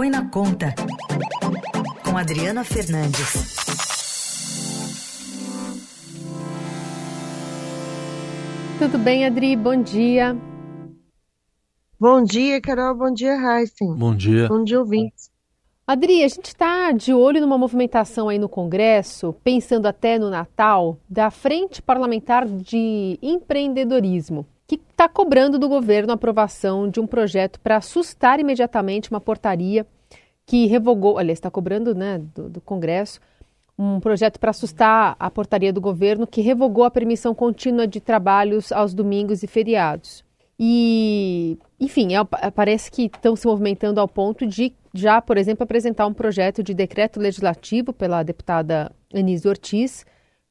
Põe 0.00 0.08
na 0.08 0.26
Conta, 0.30 0.74
com 2.02 2.16
Adriana 2.16 2.64
Fernandes. 2.64 3.54
Tudo 8.78 8.98
bem, 8.98 9.26
Adri? 9.26 9.54
Bom 9.56 9.82
dia. 9.82 10.34
Bom 12.00 12.24
dia, 12.24 12.62
Carol. 12.62 12.94
Bom 12.94 13.12
dia, 13.12 13.34
Heisen. 13.34 13.94
Bom 13.94 14.16
dia. 14.16 14.48
Bom 14.48 14.64
dia, 14.64 14.80
ouvintes. 14.80 15.30
Adri, 15.86 16.24
a 16.24 16.28
gente 16.28 16.46
está 16.46 16.92
de 16.92 17.12
olho 17.12 17.38
numa 17.38 17.58
movimentação 17.58 18.30
aí 18.30 18.38
no 18.38 18.48
Congresso, 18.48 19.34
pensando 19.44 19.84
até 19.84 20.18
no 20.18 20.30
Natal, 20.30 20.96
da 21.10 21.30
Frente 21.30 21.82
Parlamentar 21.82 22.46
de 22.48 23.18
Empreendedorismo 23.20 24.46
está 25.00 25.08
cobrando 25.08 25.58
do 25.58 25.66
governo 25.66 26.10
a 26.12 26.14
aprovação 26.14 26.86
de 26.86 27.00
um 27.00 27.06
projeto 27.06 27.58
para 27.60 27.78
assustar 27.78 28.38
imediatamente 28.38 29.10
uma 29.10 29.20
portaria 29.20 29.86
que 30.44 30.66
revogou, 30.66 31.16
aliás, 31.16 31.38
está 31.38 31.50
cobrando 31.50 31.94
né, 31.94 32.20
do, 32.34 32.50
do 32.50 32.60
Congresso, 32.60 33.18
um 33.78 33.98
projeto 33.98 34.38
para 34.38 34.50
assustar 34.50 35.16
a 35.18 35.30
portaria 35.30 35.72
do 35.72 35.80
governo 35.80 36.26
que 36.26 36.42
revogou 36.42 36.84
a 36.84 36.90
permissão 36.90 37.34
contínua 37.34 37.86
de 37.86 37.98
trabalhos 37.98 38.70
aos 38.72 38.92
domingos 38.92 39.42
e 39.42 39.46
feriados. 39.46 40.22
E, 40.58 41.56
enfim, 41.80 42.08
é, 42.14 42.50
parece 42.50 42.90
que 42.90 43.04
estão 43.04 43.34
se 43.34 43.46
movimentando 43.46 44.02
ao 44.02 44.08
ponto 44.08 44.46
de 44.46 44.74
já, 44.92 45.22
por 45.22 45.38
exemplo, 45.38 45.64
apresentar 45.64 46.06
um 46.06 46.12
projeto 46.12 46.62
de 46.62 46.74
decreto 46.74 47.18
legislativo 47.18 47.90
pela 47.90 48.22
deputada 48.22 48.92
Anise 49.14 49.48
Ortiz 49.48 50.04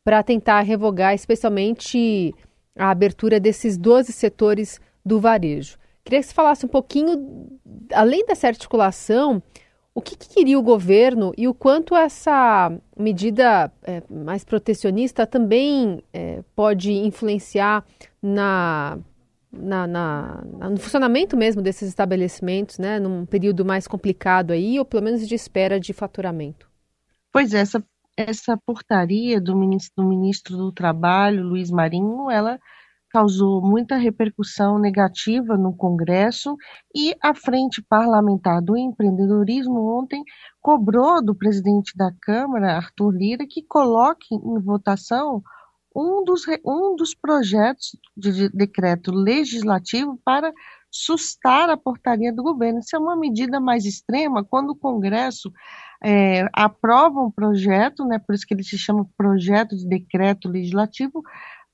para 0.04 0.24
tentar 0.24 0.62
revogar 0.62 1.14
especialmente 1.14 2.34
a 2.80 2.90
abertura 2.90 3.40
desses 3.40 3.78
12 3.78 4.12
setores 4.14 4.80
do 5.06 5.20
varejo. 5.20 5.78
Queria 6.04 6.22
que 6.22 6.28
você 6.28 6.34
falasse 6.34 6.66
um 6.66 6.70
pouquinho, 6.70 7.48
além 7.94 8.26
dessa 8.26 8.48
articulação, 8.48 9.44
o 9.94 10.02
que, 10.02 10.16
que 10.16 10.30
queria 10.30 10.58
o 10.58 10.64
governo 10.64 11.34
e 11.38 11.48
o 11.48 11.54
quanto 11.54 11.96
essa 11.96 12.72
medida 12.98 13.72
é, 13.84 14.02
mais 14.10 14.46
protecionista 14.46 15.28
também 15.28 16.02
é, 16.14 16.42
pode 16.56 16.92
influenciar 16.92 17.84
na, 18.22 18.98
na, 19.52 19.88
na, 19.88 20.44
no 20.70 20.78
funcionamento 20.78 21.36
mesmo 21.36 21.62
desses 21.62 21.90
estabelecimentos, 21.90 22.78
né, 22.78 22.98
num 22.98 23.26
período 23.26 23.66
mais 23.66 23.88
complicado 23.88 24.52
aí, 24.52 24.80
ou 24.80 24.86
pelo 24.86 25.04
menos 25.04 25.28
de 25.28 25.36
espera 25.36 25.80
de 25.80 25.92
faturamento. 25.92 26.70
Pois 27.32 27.54
é, 27.54 27.60
essa 27.60 27.84
essa 28.20 28.58
portaria 28.58 29.40
do 29.40 29.56
ministro, 29.56 30.04
do 30.04 30.10
ministro 30.10 30.58
do 30.58 30.74
Trabalho, 30.74 31.48
Luiz 31.48 31.72
Marinho, 31.72 32.30
ela 32.30 32.60
causou 33.10 33.62
muita 33.62 33.96
repercussão 33.96 34.78
negativa 34.78 35.58
no 35.58 35.74
Congresso 35.74 36.56
e 36.94 37.16
a 37.22 37.34
Frente 37.34 37.82
Parlamentar 37.82 38.62
do 38.62 38.78
Empreendedorismo 38.78 39.98
ontem 39.98 40.22
cobrou 40.62 41.24
do 41.24 41.34
presidente 41.34 41.96
da 41.96 42.12
Câmara, 42.22 42.76
Arthur 42.76 43.12
Lira, 43.12 43.48
que 43.50 43.64
coloque 43.64 44.36
em 44.36 44.60
votação 44.60 45.42
um 45.96 46.24
dos, 46.24 46.44
um 46.64 46.96
dos 46.96 47.16
projetos 47.16 47.98
de 48.16 48.50
decreto 48.50 49.12
legislativo 49.12 50.20
para 50.24 50.54
sustar 50.92 51.70
a 51.70 51.78
portaria 51.78 52.34
do 52.34 52.44
governo. 52.44 52.80
Isso 52.80 52.96
é 52.96 53.00
uma 53.00 53.16
medida 53.16 53.60
mais 53.60 53.86
extrema 53.86 54.44
quando 54.44 54.72
o 54.72 54.76
Congresso 54.76 55.52
é, 56.04 56.48
aprova 56.54 57.20
um 57.22 57.32
projeto, 57.32 58.06
né, 58.06 58.20
por 58.20 58.34
isso 58.34 58.46
que 58.46 58.54
ele 58.54 58.64
se 58.64 58.78
chama 58.78 59.08
projeto 59.18 59.76
de 59.76 59.88
decreto 59.88 60.48
legislativo, 60.48 61.24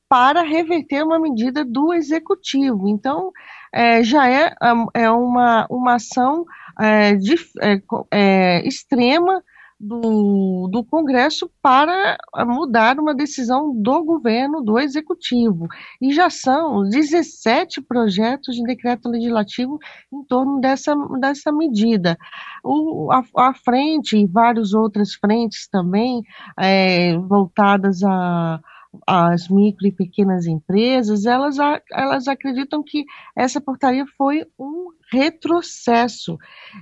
para 0.08 0.44
reverter 0.44 1.04
uma 1.04 1.20
medida 1.20 1.66
do 1.66 1.94
executivo. 1.94 2.88
Então, 2.88 3.32
é, 3.74 4.04
já 4.04 4.30
é, 4.30 4.54
é 4.94 5.10
uma, 5.10 5.68
uma 5.70 5.96
ação 5.96 6.46
é, 6.80 7.16
de, 7.16 7.36
é, 7.62 7.82
é, 8.12 8.68
extrema 8.68 9.44
do, 9.80 10.70
do 10.72 10.84
Congresso 10.84 11.50
para 11.62 12.18
mudar 12.46 12.98
uma 13.00 13.14
decisão 13.14 13.74
do 13.76 14.04
governo, 14.04 14.62
do 14.62 14.80
Executivo. 14.80 15.68
E 16.02 16.14
já 16.14 16.30
são 16.30 16.88
17 16.88 17.82
projetos 17.82 18.56
de 18.56 18.64
decreto 18.64 19.10
legislativo 19.10 19.78
em 20.12 20.24
torno 20.26 20.60
dessa, 20.60 20.96
dessa 21.20 21.52
medida. 21.52 22.18
O, 22.64 23.12
a, 23.12 23.24
a 23.50 23.54
frente 23.54 24.18
e 24.18 24.28
várias 24.28 24.74
outras 24.74 25.14
frentes 25.14 25.68
também 25.68 26.24
é, 26.58 27.18
voltadas 27.18 28.04
a 28.04 28.60
as 29.06 29.48
micro 29.50 29.88
e 29.88 29.92
pequenas 29.92 30.46
empresas, 30.46 31.26
elas, 31.26 31.58
elas 31.92 32.28
acreditam 32.28 32.84
que 32.84 33.06
essa 33.36 33.60
portaria 33.62 34.06
foi 34.18 34.46
um 34.60 34.90
retrocesso. 35.12 36.38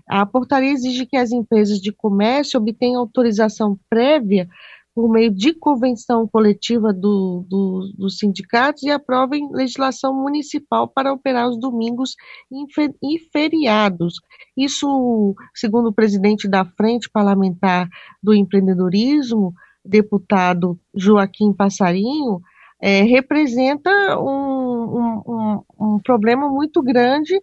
A 0.07 0.25
portaria 0.25 0.71
exige 0.71 1.05
que 1.05 1.17
as 1.17 1.31
empresas 1.31 1.79
de 1.79 1.91
comércio 1.91 2.59
obtenham 2.59 2.99
autorização 2.99 3.77
prévia 3.89 4.47
por 4.93 5.09
meio 5.09 5.33
de 5.33 5.53
convenção 5.53 6.27
coletiva 6.27 6.93
do, 6.93 7.45
do, 7.49 7.91
dos 7.97 8.19
sindicatos 8.19 8.83
e 8.83 8.91
aprovem 8.91 9.49
legislação 9.51 10.13
municipal 10.13 10.87
para 10.87 11.11
operar 11.11 11.49
os 11.49 11.59
domingos 11.59 12.15
e 12.51 13.19
feriados. 13.31 14.15
Isso, 14.55 15.35
segundo 15.53 15.89
o 15.89 15.93
presidente 15.93 16.47
da 16.47 16.63
Frente 16.63 17.09
Parlamentar 17.09 17.89
do 18.21 18.33
Empreendedorismo, 18.35 19.53
deputado 19.83 20.79
Joaquim 20.93 21.53
Passarinho, 21.53 22.41
é, 22.81 23.01
representa 23.03 23.89
um, 24.19 25.21
um, 25.27 25.63
um, 25.79 25.99
problema 25.99 26.49
muito 26.49 26.81
grande, 26.81 27.41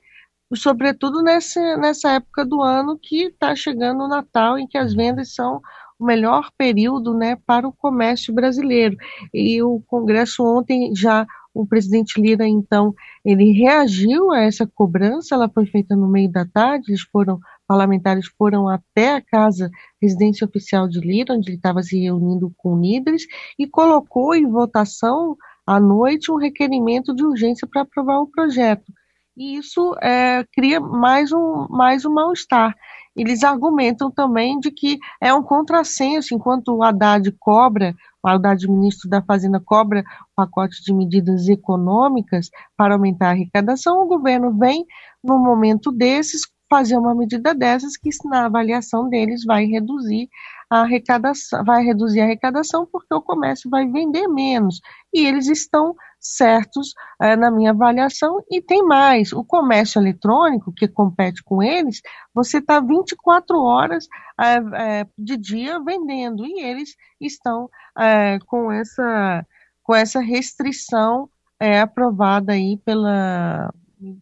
sobretudo 0.55 1.23
nessa, 1.23 1.77
nessa 1.77 2.13
época 2.13 2.45
do 2.45 2.61
ano 2.61 2.99
que 3.01 3.25
está 3.25 3.55
chegando 3.55 4.05
o 4.05 4.09
Natal, 4.09 4.59
em 4.59 4.67
que 4.67 4.77
as 4.77 4.93
vendas 4.93 5.35
são 5.35 5.61
o 5.99 6.05
melhor 6.05 6.51
período 6.57 7.15
né, 7.15 7.37
para 7.47 7.69
o 7.69 7.73
comércio 7.73 8.35
brasileiro. 8.35 8.97
E 9.33 9.63
o 9.63 9.83
Congresso 9.87 10.43
ontem 10.45 10.95
já 10.95 11.27
o 11.53 11.67
presidente 11.67 12.21
Lira, 12.21 12.47
então, 12.47 12.95
ele 13.25 13.53
reagiu 13.53 14.31
a 14.31 14.41
essa 14.41 14.67
cobrança, 14.67 15.35
ela 15.35 15.49
foi 15.49 15.67
feita 15.67 15.97
no 15.97 16.07
meio 16.07 16.31
da 16.31 16.45
tarde, 16.45 16.91
eles 16.91 17.03
foram 17.03 17.41
parlamentares 17.71 18.27
foram 18.37 18.67
até 18.69 19.15
a 19.15 19.23
casa 19.23 19.71
residência 20.03 20.45
oficial 20.45 20.89
de 20.89 20.99
Lira, 20.99 21.35
onde 21.35 21.51
ele 21.51 21.57
estava 21.57 21.81
se 21.85 21.97
reunindo 22.01 22.53
com 22.57 22.81
líderes, 22.81 23.23
e 23.57 23.65
colocou 23.65 24.35
em 24.35 24.45
votação 24.45 25.37
à 25.65 25.79
noite 25.79 26.33
um 26.33 26.37
requerimento 26.37 27.15
de 27.15 27.25
urgência 27.25 27.69
para 27.69 27.83
aprovar 27.83 28.19
o 28.19 28.27
projeto. 28.27 28.93
E 29.37 29.57
isso 29.57 29.95
é, 30.03 30.45
cria 30.53 30.81
mais 30.81 31.31
um, 31.31 31.69
mais 31.71 32.05
um 32.05 32.13
mal-estar. 32.13 32.75
Eles 33.15 33.45
argumentam 33.45 34.11
também 34.11 34.59
de 34.59 34.73
que 34.73 34.99
é 35.21 35.33
um 35.33 35.43
contrassenso, 35.43 36.35
enquanto 36.35 36.75
o 36.75 36.83
Haddad 36.83 37.31
cobra, 37.39 37.95
o 38.21 38.29
Haddad, 38.29 38.69
ministro 38.69 39.09
da 39.09 39.23
Fazenda, 39.23 39.63
cobra 39.65 40.01
o 40.01 40.35
pacote 40.35 40.83
de 40.83 40.93
medidas 40.93 41.49
econômicas 41.49 42.51
para 42.77 42.95
aumentar 42.95 43.29
a 43.29 43.31
arrecadação, 43.31 44.03
o 44.03 44.09
governo 44.09 44.59
vem, 44.59 44.85
num 45.23 45.39
momento 45.39 45.93
desses, 45.93 46.43
fazer 46.71 46.97
uma 46.97 47.15
medida 47.15 47.53
dessas 47.53 47.97
que 47.97 48.11
na 48.25 48.47
avaliação 48.47 49.09
deles 49.09 49.45
vai 49.45 49.65
reduzir 49.65 50.31
a 50.71 50.83
arrecadação, 50.83 51.65
vai 51.65 51.83
reduzir 51.83 52.21
a 52.21 52.25
arrecadação 52.25 52.87
porque 52.91 53.13
o 53.13 53.21
comércio 53.21 53.69
vai 53.69 53.89
vender 53.89 54.29
menos. 54.29 54.81
E 55.13 55.27
eles 55.27 55.49
estão 55.49 55.97
certos 56.21 56.95
é, 57.21 57.35
na 57.35 57.51
minha 57.51 57.73
avaliação. 57.73 58.41
E 58.49 58.63
tem 58.63 58.85
mais, 58.85 59.33
o 59.33 59.43
comércio 59.43 60.01
eletrônico 60.01 60.73
que 60.73 60.87
compete 60.87 61.43
com 61.43 61.61
eles, 61.61 62.01
você 62.33 62.59
está 62.59 62.79
24 62.79 63.61
horas 63.61 64.07
é, 64.41 65.01
é, 65.01 65.07
de 65.19 65.37
dia 65.37 65.81
vendendo. 65.81 66.47
E 66.47 66.63
eles 66.63 66.95
estão 67.21 67.69
é, 67.99 68.39
com 68.47 68.71
essa 68.71 69.45
com 69.83 69.95
essa 69.95 70.21
restrição 70.21 71.29
é, 71.59 71.81
aprovada 71.81 72.53
aí 72.53 72.77
pela 72.85 73.75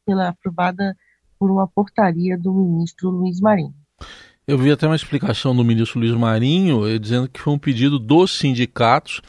pela 0.07 0.29
aprovada 0.29 0.97
por 1.39 1.51
uma 1.51 1.67
portaria 1.67 2.37
do 2.37 2.53
ministro 2.53 3.11
Luiz 3.11 3.41
Marinho. 3.41 3.75
Eu 4.47 4.57
vi 4.57 4.71
até 4.71 4.87
uma 4.87 4.97
explicação 4.97 5.55
do 5.55 5.65
ministro 5.65 6.01
Luiz 6.01 6.13
Marinho 6.13 6.89
eh, 6.89 6.99
dizendo 6.99 7.29
que 7.29 7.41
foi 7.41 7.53
um 7.53 7.59
pedido 7.59 7.99
dos 7.99 8.39
sindicatos, 8.39 9.21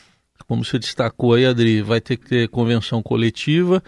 como 0.48 0.64
você 0.64 0.80
destacou 0.80 1.34
aí, 1.34 1.46
Adri, 1.46 1.82
vai 1.82 2.02
ter 2.02 2.18
que 2.18 2.28
ter 2.28 2.50
convenção 2.50 3.04
coletiva 3.04 3.84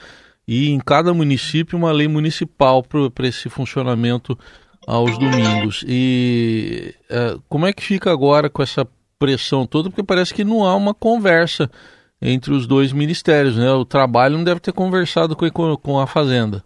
e 0.47 0.69
em 0.69 0.79
cada 0.79 1.13
município 1.13 1.77
uma 1.77 1.91
lei 1.91 2.07
municipal 2.07 2.83
para 2.83 3.27
esse 3.27 3.50
funcionamento 3.50 4.38
aos 4.85 5.17
domingos. 5.17 5.83
E 5.88 6.94
é, 7.09 7.38
como 7.47 7.65
é 7.65 7.74
que 7.74 7.83
fica 7.83 8.12
agora 8.12 8.50
com 8.50 8.62
essa 8.62 8.88
pressão 9.17 9.65
toda? 9.65 9.89
Porque 9.89 10.03
parece 10.03 10.33
que 10.33 10.44
não 10.44 10.65
há 10.65 10.75
uma 10.75 10.94
conversa 10.94 11.69
entre 12.21 12.53
os 12.53 12.67
dois 12.67 12.91
ministérios, 12.91 13.56
né? 13.57 13.71
O 13.71 13.85
trabalho 13.85 14.38
não 14.38 14.44
deve 14.44 14.59
ter 14.59 14.74
conversado 14.74 15.35
com, 15.35 15.50
com 15.77 16.00
a 16.00 16.06
Fazenda. 16.06 16.63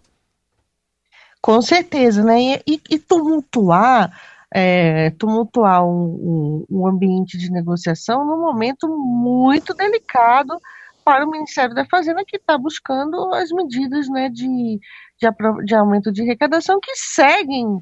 Com 1.46 1.62
certeza, 1.62 2.24
né? 2.24 2.56
E, 2.66 2.82
e 2.90 2.98
tumultuar, 2.98 4.10
é, 4.52 5.10
tumultuar 5.10 5.86
um, 5.86 6.66
um, 6.66 6.66
um, 6.68 6.88
ambiente 6.88 7.38
de 7.38 7.52
negociação 7.52 8.26
num 8.26 8.40
momento 8.40 8.88
muito 8.88 9.72
delicado 9.72 10.58
para 11.04 11.24
o 11.24 11.30
Ministério 11.30 11.72
da 11.72 11.86
Fazenda, 11.86 12.24
que 12.26 12.36
está 12.36 12.58
buscando 12.58 13.32
as 13.32 13.52
medidas 13.52 14.08
né, 14.08 14.28
de, 14.28 14.80
de, 15.20 15.64
de, 15.64 15.74
aumento 15.76 16.10
de 16.10 16.22
arrecadação 16.22 16.80
que 16.82 16.96
seguem 16.96 17.78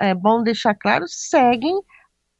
é 0.00 0.14
bom 0.14 0.42
deixar 0.42 0.74
claro, 0.74 1.04
seguem 1.06 1.78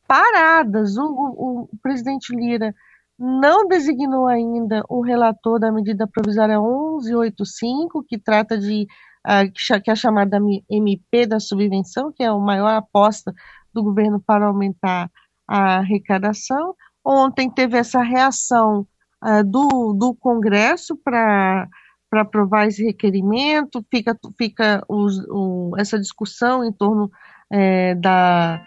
paradas. 0.09 0.97
O, 0.97 1.05
o, 1.05 1.69
o 1.71 1.79
presidente 1.83 2.35
Lira 2.35 2.75
não 3.19 3.69
designou 3.69 4.27
ainda 4.27 4.83
o 4.89 5.03
relator 5.03 5.61
da 5.61 5.71
medida 5.71 6.07
provisória 6.07 6.59
1185, 6.59 8.03
que 8.09 8.17
trata 8.17 8.57
de 8.57 8.87
que 9.82 9.91
é 9.91 9.93
a 9.93 9.97
chamada 9.97 10.38
MP 10.69 11.26
da 11.26 11.41
subvenção, 11.41 12.12
que 12.12 12.23
é 12.23 12.26
a 12.26 12.37
maior 12.37 12.75
aposta 12.75 13.32
do 13.73 13.82
governo 13.82 14.21
para 14.21 14.47
aumentar 14.47 15.11
a 15.49 15.79
arrecadação. 15.79 16.75
Ontem 17.05 17.50
teve 17.50 17.76
essa 17.76 18.03
reação 18.03 18.87
uh, 19.23 19.44
do, 19.44 19.94
do 19.94 20.15
Congresso 20.15 20.97
para 20.97 21.69
para 22.15 22.23
aprovar 22.23 22.69
esse 22.69 22.85
requerimento, 22.85 23.85
fica, 23.91 24.17
fica 24.38 24.85
os, 24.88 25.19
o, 25.29 25.73
essa 25.77 25.99
discussão 25.99 26.65
em 26.65 26.73
torno 26.73 27.11
é, 27.50 27.97
da, 27.97 28.65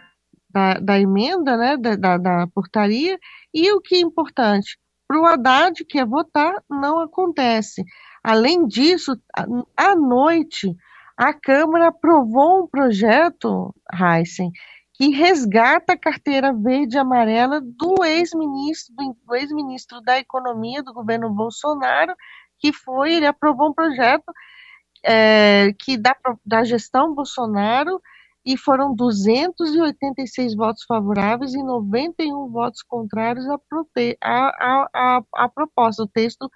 da, 0.49 0.73
da, 0.73 0.99
emenda, 0.99 1.55
né, 1.55 1.77
da, 1.77 2.17
da, 2.17 2.47
portaria, 2.47 3.17
e 3.53 3.71
o 3.71 3.79
que 3.79 3.95
é 3.95 3.99
importante, 3.99 4.77
para 5.07 5.21
o 5.21 5.25
Haddad, 5.25 5.85
que 5.85 5.97
é 5.97 6.05
votar, 6.05 6.61
não 6.69 6.99
acontece. 6.99 7.85
Além 8.27 8.67
disso, 8.67 9.17
à 9.77 9.95
noite, 9.95 10.75
a 11.15 11.33
Câmara 11.33 11.87
aprovou 11.87 12.65
um 12.65 12.67
projeto, 12.67 13.73
Heisen, 13.89 14.51
que 14.95 15.11
resgata 15.11 15.93
a 15.93 15.97
carteira 15.97 16.51
verde 16.51 16.97
e 16.97 16.99
amarela 16.99 17.61
do 17.61 18.03
ex-ministro 18.03 18.93
ex-ministro 19.31 20.01
da 20.01 20.19
Economia 20.19 20.83
do 20.83 20.93
governo 20.93 21.29
Bolsonaro, 21.29 22.13
que 22.59 22.73
foi, 22.73 23.13
ele 23.13 23.25
aprovou 23.25 23.69
um 23.69 23.73
projeto 23.73 24.29
é, 25.05 25.71
que 25.79 25.95
da, 25.95 26.13
da 26.45 26.65
gestão 26.65 27.15
Bolsonaro 27.15 28.01
e 28.45 28.57
foram 28.57 28.93
286 28.93 30.53
votos 30.53 30.83
favoráveis 30.83 31.53
e 31.53 31.63
91 31.63 32.49
votos 32.49 32.83
contrários 32.83 33.45
à, 34.21 35.21
a 35.33 35.47
proposta. 35.47 36.03
O 36.03 36.07
texto 36.09 36.51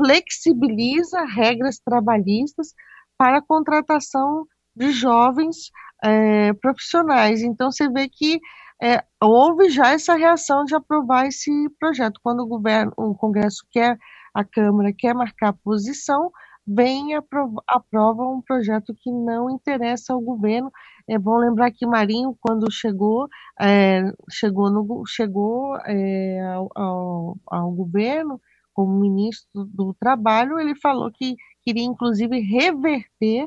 flexibiliza 0.00 1.26
regras 1.26 1.78
trabalhistas 1.78 2.72
para 3.18 3.38
a 3.38 3.42
contratação 3.42 4.46
de 4.74 4.90
jovens 4.92 5.70
é, 6.02 6.54
profissionais. 6.54 7.42
Então, 7.42 7.70
você 7.70 7.86
vê 7.90 8.08
que 8.08 8.40
é, 8.82 9.04
houve 9.22 9.68
já 9.68 9.92
essa 9.92 10.14
reação 10.14 10.64
de 10.64 10.74
aprovar 10.74 11.26
esse 11.26 11.50
projeto. 11.78 12.18
Quando 12.22 12.40
o 12.40 12.46
governo, 12.46 12.90
o 12.96 13.14
Congresso 13.14 13.62
quer, 13.70 13.98
a 14.32 14.42
Câmara 14.42 14.90
quer 14.96 15.14
marcar 15.14 15.52
posição, 15.62 16.30
vem 16.66 17.14
aprova, 17.14 17.62
aprova 17.66 18.22
um 18.26 18.40
projeto 18.40 18.94
que 18.96 19.12
não 19.12 19.50
interessa 19.50 20.14
ao 20.14 20.20
governo. 20.22 20.72
É 21.06 21.18
bom 21.18 21.36
lembrar 21.36 21.70
que 21.72 21.86
Marinho, 21.86 22.34
quando 22.40 22.72
chegou, 22.72 23.28
é, 23.60 24.02
chegou, 24.30 24.70
no, 24.70 25.04
chegou 25.06 25.74
ao, 26.54 26.70
ao, 26.74 27.36
ao 27.46 27.70
governo 27.72 28.40
como 28.80 28.98
ministro 28.98 29.66
do 29.66 29.92
Trabalho, 29.92 30.58
ele 30.58 30.74
falou 30.74 31.10
que 31.12 31.36
queria, 31.62 31.84
inclusive, 31.84 32.40
reverter 32.40 33.46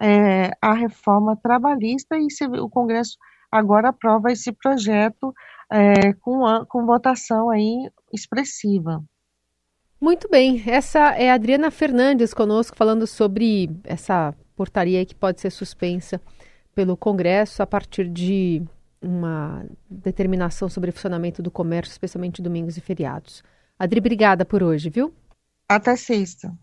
é, 0.00 0.50
a 0.60 0.72
reforma 0.72 1.36
trabalhista 1.36 2.16
e 2.18 2.26
o 2.58 2.68
Congresso 2.68 3.16
agora 3.48 3.90
aprova 3.90 4.32
esse 4.32 4.50
projeto 4.50 5.32
é, 5.70 6.12
com, 6.14 6.44
a, 6.44 6.66
com 6.66 6.84
votação 6.84 7.48
aí 7.48 7.88
expressiva. 8.12 9.00
Muito 10.00 10.28
bem, 10.28 10.60
essa 10.66 11.10
é 11.10 11.30
a 11.30 11.34
Adriana 11.34 11.70
Fernandes 11.70 12.34
conosco 12.34 12.76
falando 12.76 13.06
sobre 13.06 13.70
essa 13.84 14.34
portaria 14.56 15.06
que 15.06 15.14
pode 15.14 15.40
ser 15.40 15.50
suspensa 15.50 16.20
pelo 16.74 16.96
Congresso 16.96 17.62
a 17.62 17.66
partir 17.68 18.08
de 18.08 18.64
uma 19.00 19.64
determinação 19.88 20.68
sobre 20.68 20.90
o 20.90 20.92
funcionamento 20.92 21.40
do 21.40 21.52
comércio, 21.52 21.92
especialmente 21.92 22.42
domingos 22.42 22.76
e 22.76 22.80
feriados. 22.80 23.44
Adri, 23.82 23.98
obrigada 23.98 24.44
por 24.44 24.62
hoje, 24.62 24.88
viu? 24.88 25.12
Até 25.68 25.96
sexta. 25.96 26.56